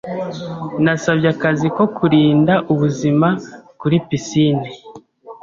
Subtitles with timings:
[0.83, 3.27] Nasabye akazi ko kurinda ubuzima
[3.79, 4.67] kuri pisine.